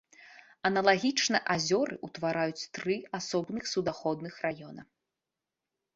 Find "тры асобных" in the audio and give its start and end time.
2.79-3.63